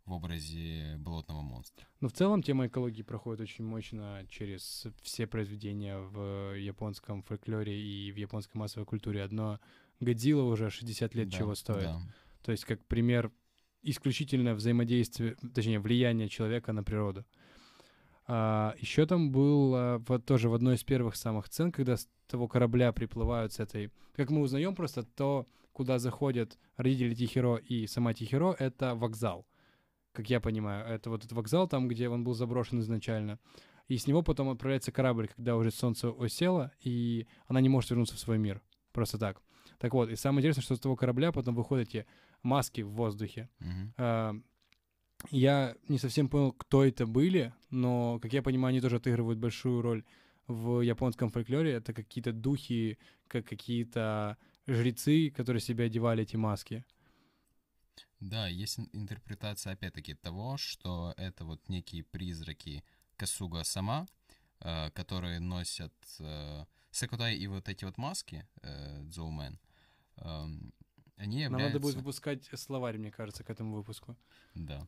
[0.09, 1.87] В образе болотного монстра.
[2.01, 8.11] Но в целом тема экологии проходит очень мощно через все произведения в японском фольклоре и
[8.11, 9.23] в японской массовой культуре.
[9.23, 9.61] Одно
[10.01, 11.83] Годзилла уже 60 лет Да, чего стоит.
[11.83, 12.01] да.
[12.43, 13.31] То есть как пример
[13.83, 17.27] исключительное взаимодействие, точнее, влияние человека на природу.
[18.29, 22.49] еще там был а, вот тоже в одной из первых самых сцен, когда с того
[22.49, 23.91] корабля приплывают с этой...
[24.15, 29.47] Как мы узнаем просто то, куда заходят родители Тихиро и сама Тихиро, это вокзал.
[30.19, 33.39] Как я понимаю, это вот этот вокзал там, где он был заброшен изначально.
[33.87, 38.17] И с него потом отправляется корабль, когда уже солнце осело, и она не может вернуться
[38.17, 38.61] в свой мир.
[38.91, 39.41] Просто так.
[39.79, 42.05] Так вот, и самое интересное, что с того корабля потом выходят эти
[42.43, 43.49] маски в воздухе.
[43.61, 43.95] Мгм.
[43.97, 44.35] А,
[45.31, 49.83] Я не совсем понял, кто это были, но, как я понимаю, они тоже отыгрывают большую
[49.83, 50.03] роль
[50.49, 51.75] в японском фольклоре.
[51.75, 56.85] Это какие-то духи, как какие-то жрецы, которые себе одевали эти маски.
[58.21, 62.85] Да, есть ин- интерпретация, опять-таки, того, что это вот некие призраки
[63.17, 64.07] Касуга сама,
[64.61, 69.59] э, которые носят э, Секутай и вот эти вот маски, э, Дзоумен,
[70.17, 70.73] эм,
[71.17, 71.67] они Нам являются...
[71.67, 74.17] надо будет выпускать словарь, мне кажется, к этому выпуску.
[74.55, 74.87] Да.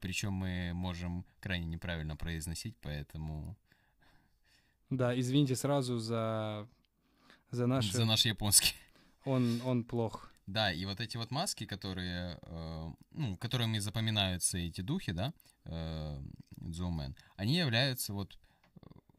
[0.00, 3.56] Причем мы можем крайне неправильно произносить, поэтому
[4.90, 6.68] Да, извините сразу за,
[7.50, 7.90] за наш...
[7.92, 8.74] за наш японский.
[9.24, 10.30] Он, он плох.
[10.46, 15.32] Да, и вот эти вот маски, которые, э, ну, которыми запоминаются эти духи, да,
[15.64, 16.22] э,
[17.36, 18.38] они являются вот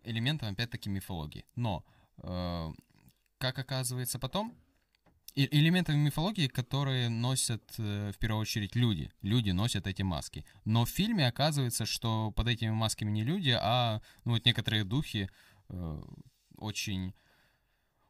[0.04, 1.46] элементом, опять-таки, мифологии.
[1.56, 1.84] Но,
[2.24, 2.74] э,
[3.38, 4.56] как оказывается потом,
[5.36, 9.12] э- элементами мифологии, которые носят э, в первую очередь люди.
[9.22, 10.46] Люди носят эти маски.
[10.66, 15.30] Но в фильме оказывается, что под этими масками не люди, а ну, вот некоторые духи
[15.70, 16.02] э,
[16.58, 17.13] очень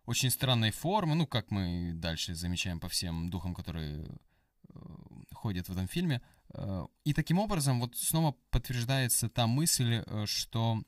[0.08, 4.06] очень странной формы, ну, как мы дальше замечаем по всем духам, которые
[4.70, 4.80] э,
[5.34, 6.22] ходят в этом фильме.
[6.54, 10.82] Э, И таким образом вот снова подтверждается та мысль, э, что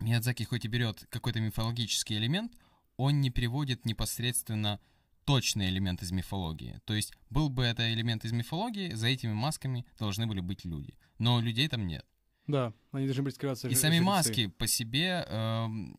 [0.00, 2.52] Миядзаки хоть и берет какой-то мифологический элемент,
[2.96, 4.78] он не переводит непосредственно
[5.24, 6.80] точный элемент из мифологии.
[6.86, 10.94] То есть был бы это элемент из мифологии, за этими масками должны были быть люди.
[11.18, 12.04] Но людей там нет.
[12.46, 14.04] Да, они должны были скрываться И жре- сами жрецы.
[14.06, 15.98] маски по себе эм,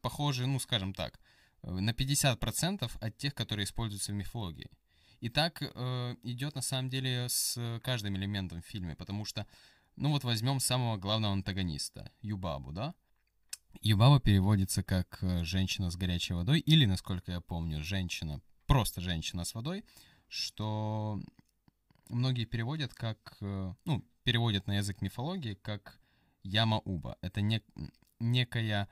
[0.00, 1.20] похожи, ну, скажем так,
[1.62, 4.70] э, на 50% от тех, которые используются в мифологии.
[5.20, 9.46] И так э, идет на самом деле с каждым элементом в фильме, потому что,
[9.96, 12.94] ну вот возьмем самого главного антагониста, Юбабу, да?
[13.82, 19.44] Юбаба переводится как э, «женщина с горячей водой» или, насколько я помню, «женщина», просто «женщина
[19.44, 19.84] с водой»,
[20.28, 21.20] что
[22.08, 26.00] многие переводят как, э, ну, переводят на язык мифологии как
[26.42, 27.16] Яма-Уба.
[27.20, 27.62] Это не,
[28.18, 28.88] некая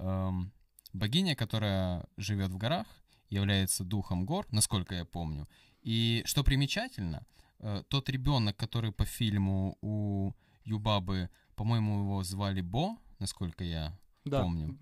[0.00, 0.52] эм,
[0.92, 2.86] богиня, которая живет в горах,
[3.28, 5.48] является духом гор, насколько я помню.
[5.82, 7.26] И что примечательно,
[7.60, 10.32] э, тот ребенок, который по фильму у
[10.64, 14.42] Юбабы, по-моему, его звали Бо, насколько я Да.
[14.42, 14.78] помню.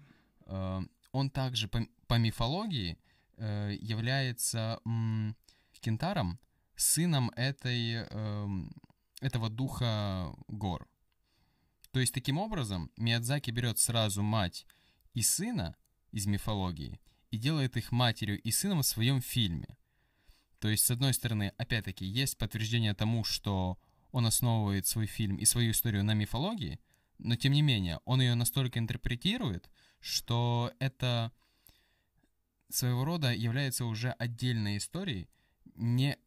[0.47, 0.81] Э,
[1.13, 2.99] Он также по, по мифологии
[3.39, 5.37] э, является м,
[5.81, 6.39] кентаром,
[6.77, 8.71] сыном этой, эм,
[9.21, 10.87] этого духа гор.
[11.93, 14.67] То есть таким образом Миядзаки берет сразу мать
[15.15, 15.77] и сына
[16.13, 19.77] из мифологии и делает их матерью и сыном в своем фильме.
[20.61, 23.79] То есть, с одной стороны, опять-таки, есть подтверждение тому, что
[24.11, 26.81] он основывает свой фильм и свою историю на мифологии,
[27.19, 31.33] но тем не менее, он ее настолько интерпретирует, что это
[32.71, 35.29] своего рода является уже отдельной историей,
[35.75, 36.19] не,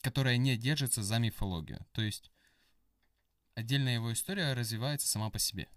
[0.00, 1.84] которая не держится за мифологию.
[1.92, 2.30] То есть
[3.54, 5.68] отдельная его история развивается сама по себе.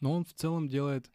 [0.00, 1.10] Но он в целом делает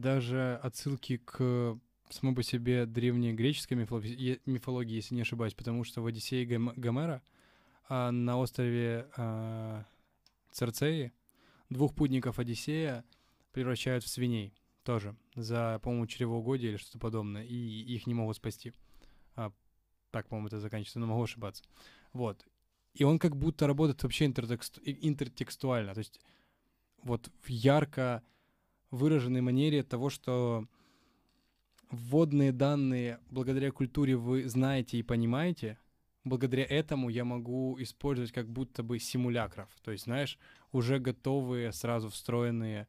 [0.00, 1.78] даже отсылки к
[2.10, 6.72] самой по себе древней греческой мифологии, мифологии, если не ошибаюсь, потому что в Одиссее Гом-
[6.76, 7.22] Гомера
[7.88, 9.84] а на острове а,
[10.52, 11.12] Церцеи
[11.70, 13.04] двух путников Одиссея
[13.52, 18.72] превращают в свиней тоже за, по-моему, чревоугодие или что-то подобное, и их не могут спасти.
[19.36, 19.52] А,
[20.10, 21.64] так, по-моему, это заканчивается, но могу ошибаться.
[22.12, 22.46] Вот.
[22.94, 26.20] И он как будто работает вообще интертексту- интертекстуально, то есть
[27.02, 28.22] вот ярко
[28.90, 30.66] выраженной манере того, что
[31.90, 35.78] вводные данные благодаря культуре вы знаете и понимаете,
[36.24, 39.68] благодаря этому я могу использовать как будто бы симулякров.
[39.82, 40.38] То есть, знаешь,
[40.72, 42.86] уже готовые, сразу встроенные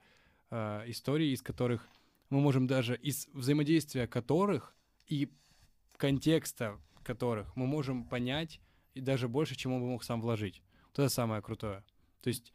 [0.52, 1.88] э, истории, из которых
[2.30, 4.76] мы можем даже из взаимодействия которых
[5.08, 5.30] и
[5.98, 8.60] контекста которых мы можем понять
[8.94, 10.62] и даже больше, чем он бы мог сам вложить.
[10.90, 11.84] Вот это самое крутое.
[12.22, 12.54] То есть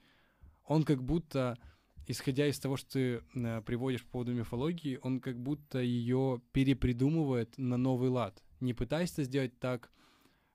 [0.64, 1.58] он как будто,
[2.06, 7.56] исходя из того, что ты э, приводишь по поводу мифологии, он как будто ее перепридумывает
[7.58, 8.42] на новый лад.
[8.60, 9.90] Не пытаясь это сделать так,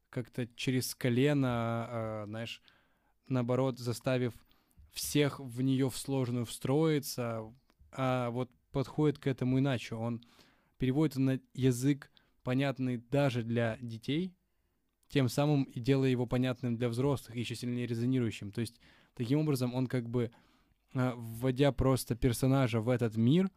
[0.10, 2.62] как-то через колено, э, знаешь,
[3.28, 4.34] наоборот, заставив
[4.92, 7.54] всех в нее в сложную встроиться,
[7.92, 9.96] а вот подходит к этому иначе.
[9.96, 10.22] Он
[10.78, 12.12] переводит на язык,
[12.44, 14.34] понятный даже для детей,
[15.10, 18.52] тем самым и делая его понятным для взрослых, еще сильнее резонирующим.
[18.52, 18.80] То есть,
[19.16, 20.32] таким образом, он как бы,
[20.94, 23.50] вводя просто персонажа в этот мир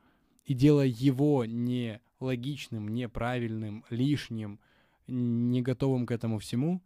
[0.44, 4.60] и делая его не логичным, неправильным, лишним,
[5.06, 6.82] не готовым к этому всему,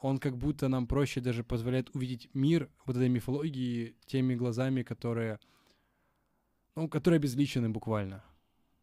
[0.00, 5.38] он как будто нам проще даже позволяет увидеть мир вот этой мифологии теми глазами, которые,
[6.74, 8.24] ну, которые обезличены буквально.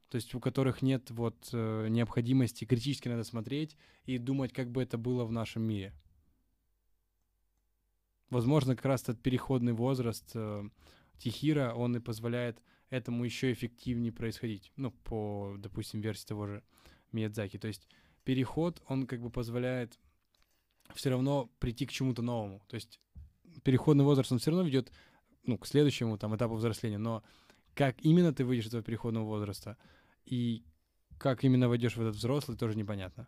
[0.09, 3.75] То есть у которых нет вот э, необходимости критически надо смотреть
[4.05, 5.93] и думать, как бы это было в нашем мире.
[8.29, 10.69] Возможно, как раз этот переходный возраст э,
[11.17, 14.71] Тихира, он и позволяет этому еще эффективнее происходить.
[14.75, 16.63] Ну, по, допустим, версии того же
[17.11, 17.57] Миядзаки.
[17.57, 17.87] То есть
[18.23, 19.99] переход, он как бы позволяет
[20.95, 22.61] все равно прийти к чему-то новому.
[22.67, 22.99] То есть
[23.63, 24.91] переходный возраст, он все равно ведет
[25.43, 27.23] ну, к следующему там, этапу взросления, но
[27.73, 29.77] как именно ты выйдешь из этого переходного возраста
[30.25, 30.63] и
[31.17, 33.27] как именно войдешь в этот взрослый, тоже непонятно.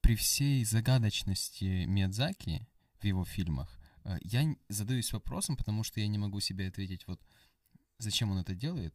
[0.00, 2.66] При всей загадочности Миядзаки
[3.00, 3.78] в его фильмах,
[4.22, 7.20] я задаюсь вопросом, потому что я не могу себе ответить, вот
[7.98, 8.94] зачем он это делает,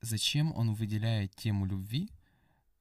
[0.00, 2.10] зачем он выделяет тему любви,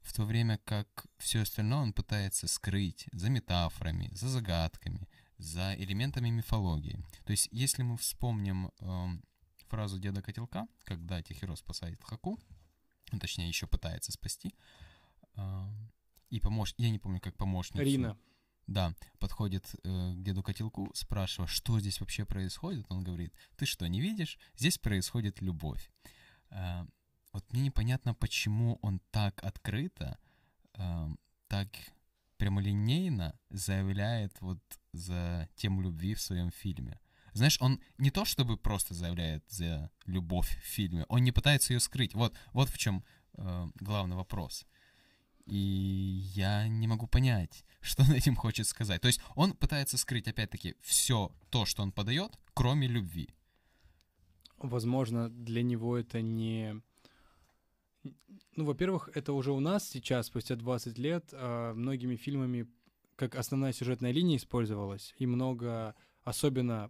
[0.01, 6.29] в то время как все остальное он пытается скрыть за метафорами, за загадками, за элементами
[6.29, 7.03] мифологии.
[7.25, 9.07] То есть, если мы вспомним э,
[9.67, 12.39] фразу деда Котелка, когда Тихиро спасает Хаку,
[13.11, 14.53] ну, точнее, еще пытается спасти,
[15.35, 15.65] э,
[16.29, 16.73] и помощ...
[16.77, 17.83] я не помню, как помощница.
[17.83, 18.17] Рина.
[18.69, 22.85] Да, подходит э, к деду Котелку, спрашивая, что здесь вообще происходит.
[22.89, 24.37] Он говорит, ты что, не видишь?
[24.55, 25.89] Здесь происходит любовь.
[26.51, 26.85] Э,
[27.33, 30.19] вот мне непонятно, почему он так открыто,
[30.75, 31.07] э,
[31.47, 31.67] так
[32.37, 34.59] прямолинейно заявляет вот
[34.93, 36.99] за тему любви в своем фильме.
[37.33, 41.79] Знаешь, он не то чтобы просто заявляет за любовь в фильме, он не пытается ее
[41.79, 42.13] скрыть.
[42.13, 43.03] Вот, вот в чем
[43.33, 44.67] э, главный вопрос.
[45.49, 49.01] И я не могу понять, что он этим хочет сказать.
[49.01, 53.29] То есть он пытается скрыть, опять-таки, все то, что он подает, кроме любви.
[54.57, 56.81] Возможно, для него это не...
[58.55, 62.67] Ну, во-первых, это уже у нас сейчас, спустя 20 лет, э, многими фильмами
[63.15, 66.89] как основная сюжетная линия использовалась, и много, особенно,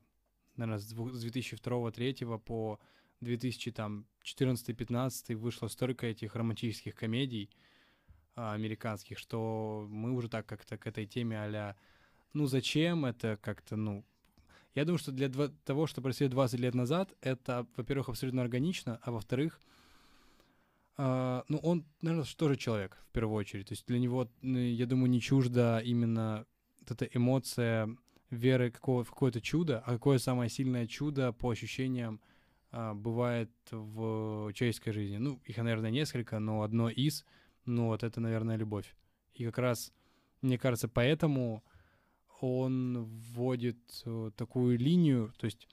[0.56, 2.80] наверное, с 2002-2003 по
[3.22, 7.56] 2014-2015 вышло столько этих романтических комедий, а,
[8.36, 11.76] американских, что мы уже так как-то к этой теме а
[12.34, 14.06] ну зачем это как-то, ну...
[14.76, 15.30] Я думаю, что для
[15.66, 19.60] того, что происходило 20 лет назад, это, во-первых, абсолютно органично, а во-вторых,
[20.98, 23.68] э, ну он, наверное, тоже человек в первую очередь.
[23.68, 26.46] То есть для него, я думаю, не чужда именно
[26.82, 27.90] вот эта эмоция
[28.30, 32.22] веры какого, в какое-то чудо, а какое самое сильное чудо по ощущениям
[32.72, 35.18] э, бывает в человеческой жизни.
[35.18, 37.26] Ну, их, наверное, несколько, но одно из—
[37.70, 38.96] ну вот это, наверное, любовь.
[39.34, 39.94] И как раз,
[40.42, 41.64] мне кажется, поэтому
[42.42, 45.68] он вводит э, такую линию, то есть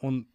[0.00, 0.28] он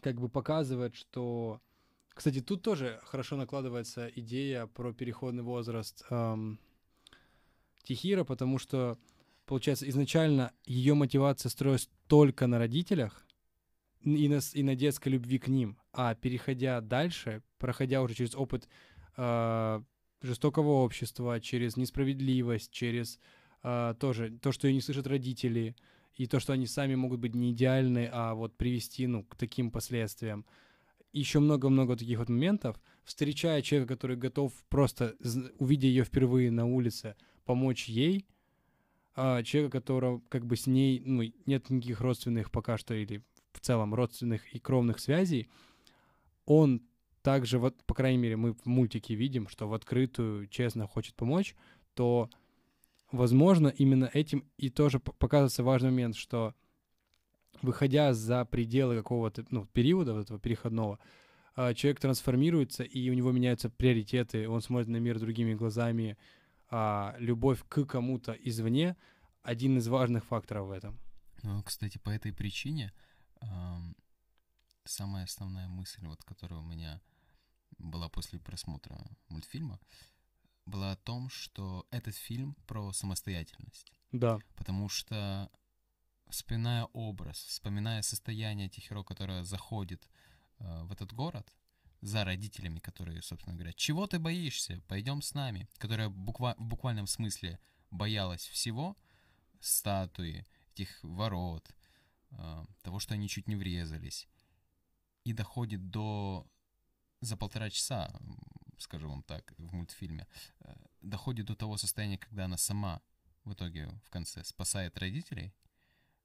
[0.00, 1.60] как бы показывает, что...
[2.08, 6.58] Кстати, тут тоже хорошо накладывается идея про переходный возраст эм,
[7.82, 8.98] Тихира, потому что,
[9.44, 13.26] получается, изначально ее мотивация строилась только на родителях
[14.00, 18.66] и на, и на детской любви к ним, а переходя дальше, проходя уже через опыт
[19.16, 19.82] э,
[20.22, 23.18] жестокого общества, через несправедливость, через
[23.62, 25.76] э, тоже то, что ее не слышат родители,
[26.14, 29.70] и то, что они сами могут быть не идеальны, а вот привести ну, к таким
[29.70, 30.46] последствиям.
[31.12, 32.80] Еще много-много таких вот моментов.
[33.04, 35.14] Встречая человека, который готов просто,
[35.58, 38.26] увидя ее впервые на улице, помочь ей,
[39.14, 43.60] а человека, которого как бы с ней ну, нет никаких родственных пока что или в
[43.60, 45.48] целом родственных и кровных связей,
[46.44, 46.82] он
[47.26, 51.56] также, вот, по крайней мере, мы в мультике видим, что в открытую честно хочет помочь,
[51.94, 52.30] то,
[53.10, 56.54] возможно, именно этим и тоже показывается важный момент, что
[57.62, 61.00] выходя за пределы какого-то ну, периода, вот этого переходного,
[61.56, 66.16] а, человек трансформируется, и у него меняются приоритеты, он смотрит на мир другими глазами,
[66.70, 68.96] а любовь к кому-то извне
[69.42, 70.96] один из важных факторов в этом.
[71.42, 72.92] Ну, кстати, по этой причине
[74.84, 77.00] самая основная мысль, вот, которая у меня
[77.78, 78.98] была после просмотра
[79.28, 79.80] мультфильма,
[80.64, 83.92] была о том, что этот фильм про самостоятельность.
[84.12, 84.38] Да.
[84.56, 85.50] Потому что,
[86.28, 90.08] вспоминая образ, вспоминая состояние Тихиро, которое заходит
[90.58, 91.54] э, в этот город,
[92.00, 97.06] за родителями, которые, собственно, говорят, чего ты боишься, пойдем с нами, которая буква в буквальном
[97.06, 97.58] смысле
[97.90, 98.96] боялась всего,
[99.60, 101.74] статуи, этих ворот,
[102.30, 104.28] э, того, что они чуть не врезались,
[105.24, 106.46] и доходит до
[107.20, 108.12] за полтора часа,
[108.78, 110.26] скажу вам так, в мультфильме,
[110.60, 113.00] э, доходит до того состояния, когда она сама
[113.44, 115.54] в итоге в конце спасает родителей,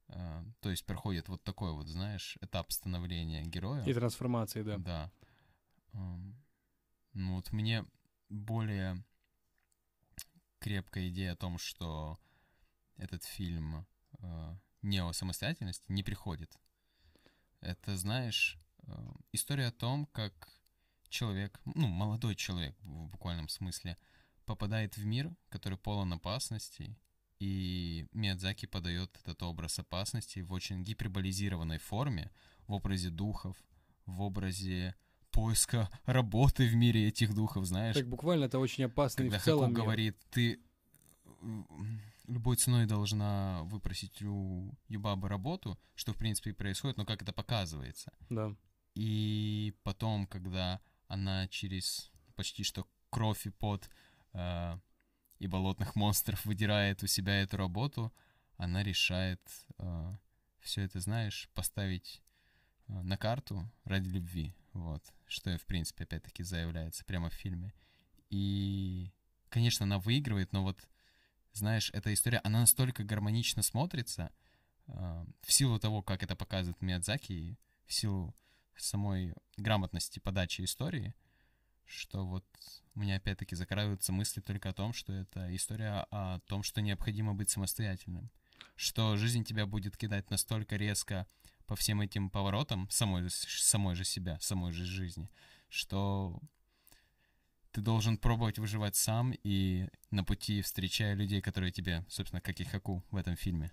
[0.10, 3.84] э, то есть проходит вот такой вот, знаешь, этап становления героя.
[3.86, 4.78] И трансформации, да.
[4.78, 5.12] Да.
[7.14, 7.86] Ну вот мне
[8.30, 9.04] более
[10.60, 12.18] крепкая идея о том, что
[12.96, 13.86] этот фильм
[14.20, 16.58] э, не о самостоятельности не приходит.
[17.60, 18.58] Это, знаешь,
[19.32, 20.61] история о том, как
[21.12, 23.98] человек, ну, молодой человек в буквальном смысле,
[24.46, 26.98] попадает в мир, который полон опасностей,
[27.40, 32.32] и Миядзаки подает этот образ опасности в очень гиперболизированной форме,
[32.68, 33.58] в образе духов,
[34.06, 34.96] в образе
[35.32, 37.96] поиска работы в мире этих духов, знаешь.
[37.96, 40.60] Так буквально это очень опасно Когда в целом Хаку говорит, ты
[42.28, 47.34] любой ценой должна выпросить у Юбабы работу, что в принципе и происходит, но как это
[47.34, 48.12] показывается.
[48.30, 48.56] Да.
[48.94, 50.82] И потом, когда
[51.12, 53.90] она через почти что кровь и пот
[54.34, 54.80] э,
[55.40, 58.14] и болотных монстров выдирает у себя эту работу,
[58.56, 59.42] она решает
[59.78, 60.16] э,
[60.62, 62.22] все это, знаешь, поставить
[62.88, 67.74] э, на карту ради любви, вот, что, в принципе, опять-таки заявляется прямо в фильме.
[68.30, 69.12] И,
[69.50, 70.88] конечно, она выигрывает, но вот,
[71.52, 74.32] знаешь, эта история, она настолько гармонично смотрится
[74.88, 78.34] э, в силу того, как это показывает Миядзаки, в силу
[78.78, 81.14] самой грамотности подачи истории,
[81.86, 82.46] что вот
[82.96, 87.34] у меня опять-таки закрадываются мысли только о том, что это история о том, что необходимо
[87.34, 88.30] быть самостоятельным.
[88.76, 91.28] Что жизнь тебя будет кидать настолько резко
[91.66, 95.30] по всем этим поворотам самой, самой же себя, самой же жизни,
[95.70, 96.40] что
[97.72, 102.66] ты должен пробовать выживать сам и на пути, встречая людей, которые тебе, собственно, как и
[102.66, 103.72] Хаку в этом фильме,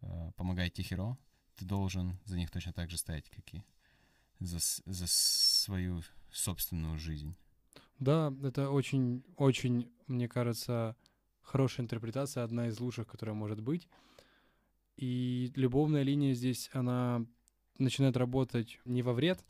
[0.00, 1.16] э, помогает Тихиро,
[1.54, 3.62] ты должен за них точно так же стоять, как и
[4.40, 7.34] за, за свою собственную жизнь.
[7.98, 10.96] Да, это очень, очень, мне кажется,
[11.42, 13.88] хорошая интерпретация, одна из лучших, которая может быть.
[14.96, 17.24] И любовная линия здесь, она
[17.78, 19.44] начинает работать не во вред,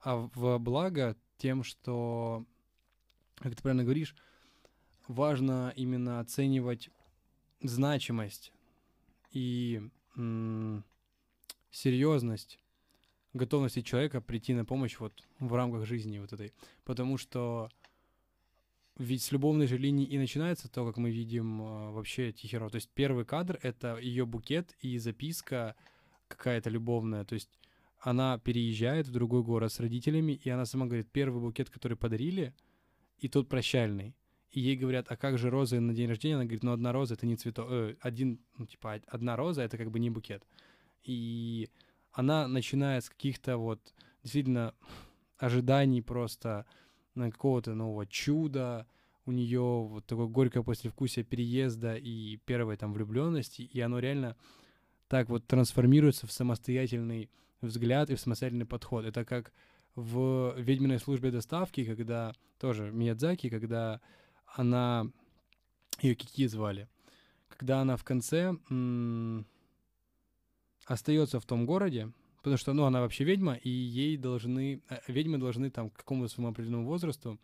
[0.00, 2.44] а в благо тем, что,
[3.36, 4.16] как ты правильно говоришь,
[5.08, 6.90] важно именно оценивать
[7.60, 8.52] значимость
[9.30, 9.82] и
[11.70, 12.58] серьезность
[13.34, 16.52] готовности человека прийти на помощь вот в рамках жизни вот этой.
[16.84, 17.68] Потому что
[18.98, 22.68] ведь с любовной же линии и начинается то, как мы видим э, вообще Тихиро.
[22.68, 25.74] То есть первый кадр— это ее букет и записка
[26.28, 27.24] какая-то любовная.
[27.24, 27.50] То есть
[27.98, 32.54] она переезжает в другой город с родителями, и она сама говорит, первый букет, который подарили,
[33.18, 34.14] и тот прощальный.
[34.50, 36.34] И ей говорят, а как же розы на день рождения?
[36.34, 37.66] Она говорит, ну одна роза— это не цветок.
[37.70, 40.46] Э, один, ну типа одна роза— это как бы не букет.
[41.02, 41.70] И
[42.12, 44.74] она начинает с каких-то вот действительно
[45.38, 46.66] ожиданий просто
[47.14, 48.86] на какого-то нового чуда,
[49.24, 54.36] у нее вот такое горькое послевкусие переезда и первой там влюбленности, и оно реально
[55.08, 59.04] так вот трансформируется в самостоятельный взгляд и в самостоятельный подход.
[59.04, 59.52] Это как
[59.94, 64.00] в «Ведьминой службе доставки», когда тоже Миядзаки, когда
[64.46, 65.06] она...
[66.00, 66.88] Ее Кики звали.
[67.48, 69.46] Когда она в конце м-
[70.86, 75.38] остается в том городе, потому что, ну, она вообще ведьма, и ей должны, э, ведьмы
[75.38, 77.38] должны там к какому-то своему определенному возрасту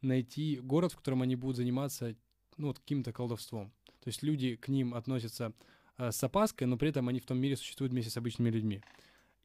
[0.00, 2.14] найти город, в котором они будут заниматься
[2.58, 3.72] ну, вот, каким-то колдовством.
[4.02, 5.52] То есть люди к ним относятся
[5.96, 8.82] э, с опаской, но при этом они в том мире существуют вместе с обычными людьми.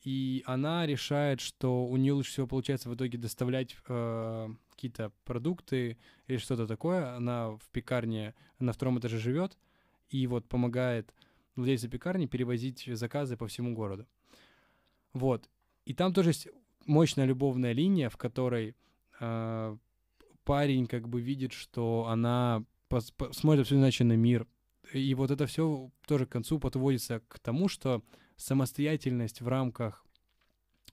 [0.04, 5.98] И она решает, что у нее лучше всего получается в итоге доставлять э, какие-то продукты
[6.28, 7.16] или что-то такое.
[7.16, 9.58] Она в пекарне на втором этаже живет
[10.10, 11.14] и вот помогает
[11.58, 14.08] владельцу пекарни перевозить заказы по всему городу.
[15.14, 15.50] Вот.
[15.86, 16.48] И там тоже есть
[16.86, 18.76] мощная любовная линия, в которой
[19.20, 19.78] э,
[20.44, 22.64] парень как бы видит, что она
[23.32, 24.48] смотрит все иначе на мир.
[24.94, 28.04] И вот это все тоже к концу подводится к тому, что
[28.38, 30.06] самостоятельность в рамках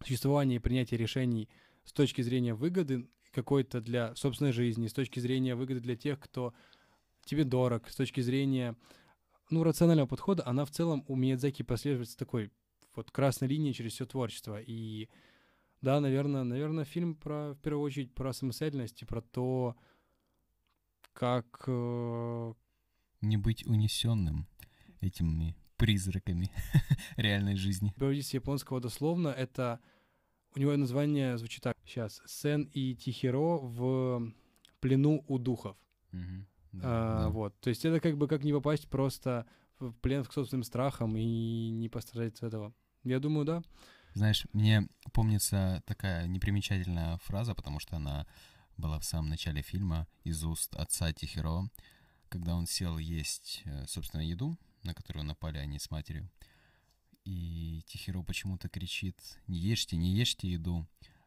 [0.03, 1.49] существования и принятия решений
[1.85, 6.55] с точки зрения выгоды какой-то для собственной жизни, с точки зрения выгоды для тех, кто
[7.25, 8.77] тебе дорог, с точки зрения
[9.51, 12.51] ну, рационального подхода, она в целом у Миядзаки прослеживается такой
[12.95, 14.61] вот красной линией через все творчество.
[14.61, 15.09] И
[15.81, 19.77] да, наверное, наверное, фильм про, в первую очередь, про самостоятельность и про то,
[21.13, 21.65] как...
[21.67, 22.55] Э...
[23.21, 24.47] Не быть унесенным
[25.01, 26.51] этими призраками
[27.17, 27.93] реальной жизни.
[27.97, 29.81] Переводить японского дословно, это...
[30.57, 31.77] У него название звучит так.
[31.85, 32.23] Сейчас.
[32.27, 34.33] Сен и Тихиро в
[34.81, 35.77] плену у духов.
[36.13, 36.47] Мгм.
[36.75, 37.29] Да, А, да.
[37.31, 37.59] Вот.
[37.61, 39.47] То есть это как бы как не попасть просто
[39.79, 42.75] в плен к собственным страхам и не пострадать от этого.
[43.03, 43.63] Я думаю, да.
[44.15, 48.27] Знаешь, мне помнится такая непримечательная фраза, потому что она
[48.77, 51.69] была в самом начале фильма из уст отца Тихиро,
[52.29, 56.31] когда он сел есть, э, собственно, еду, на которую напали они с матерью.
[57.25, 59.17] И Тихиро почему-то кричит
[59.47, 60.87] «Не ешьте, не ешьте еду».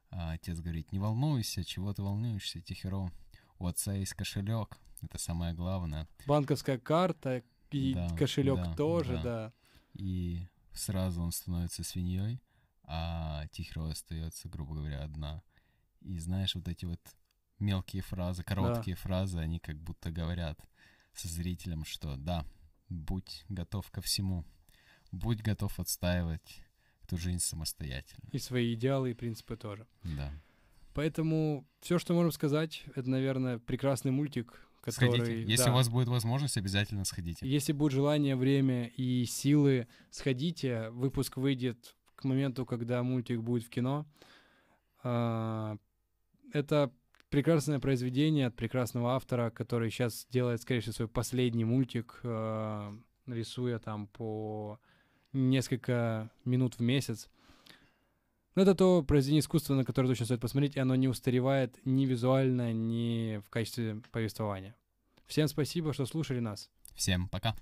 [0.09, 3.11] А отец говорит «Не волнуйся, чего ты волнуешься, Тихиро?
[3.59, 6.07] У отца есть кошелек, это самое главное».
[6.25, 9.23] Банковская карта и Да, кошелек да, тоже, да.
[9.23, 9.53] да.
[9.93, 12.41] И сразу он становится свиньей,
[12.83, 15.43] а Тихиро остается, грубо говоря, одна.
[16.01, 17.01] И знаешь, вот эти вот
[17.59, 20.59] мелкие фразы, короткие фразы, они как будто говорят
[21.13, 22.45] со зрителем, что да,
[22.89, 24.45] будь готов ко всему,
[25.11, 26.61] будь готов отстаивать
[27.03, 28.29] эту жизнь самостоятельно.
[28.31, 29.87] И свои идеалы и принципы тоже.
[30.03, 30.31] Да.
[30.93, 35.25] Поэтому все, что можем сказать, это, наверное, прекрасный мультик, который...
[35.25, 35.43] Сходите.
[35.43, 37.47] Если да, у вас будет возможность, обязательно сходите.
[37.47, 40.89] Если будет желание, время и силы, сходите.
[40.91, 44.05] Выпуск выйдет к моменту, когда мультик будет в кино.
[45.03, 45.77] А,
[46.53, 46.91] Это
[47.29, 53.79] прекрасное произведение от прекрасного автора, который сейчас делает, скорее всего, свой последний мультик, а, рисуя
[53.79, 54.79] там по
[55.33, 57.29] несколько минут в месяц.
[58.57, 62.07] Но это то произведение искусства, на которое точно стоит посмотреть, и оно не устаревает ни
[62.07, 64.75] визуально, ни в качестве повествования.
[65.27, 66.71] Всем спасибо, что слушали нас.
[66.95, 67.55] Всем пока.